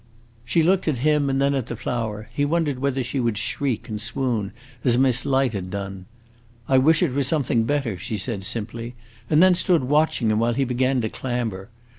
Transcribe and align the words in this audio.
She 0.43 0.63
looked 0.63 0.87
at 0.87 0.97
him 1.05 1.29
and 1.29 1.39
then 1.39 1.53
at 1.53 1.67
the 1.67 1.75
flower; 1.75 2.27
he 2.33 2.43
wondered 2.43 2.79
whether 2.79 3.03
she 3.03 3.19
would 3.19 3.37
shriek 3.37 3.87
and 3.87 4.01
swoon, 4.01 4.51
as 4.83 4.97
Miss 4.97 5.27
Light 5.27 5.53
had 5.53 5.69
done. 5.69 6.07
"I 6.67 6.79
wish 6.79 7.03
it 7.03 7.13
were 7.13 7.21
something 7.21 7.65
better!" 7.65 7.99
she 7.99 8.17
said 8.17 8.43
simply; 8.43 8.95
and 9.29 9.43
then 9.43 9.53
stood 9.53 9.83
watching 9.83 10.31
him, 10.31 10.39
while 10.39 10.55
he 10.55 10.65
began 10.65 11.01
to 11.01 11.09
clamber. 11.09 11.69